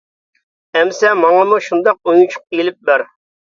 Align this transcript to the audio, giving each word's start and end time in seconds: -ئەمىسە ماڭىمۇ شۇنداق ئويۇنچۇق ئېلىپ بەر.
-ئەمىسە 0.37 1.11
ماڭىمۇ 1.19 1.61
شۇنداق 1.67 2.01
ئويۇنچۇق 2.09 2.43
ئېلىپ 2.61 2.81
بەر. 2.91 3.09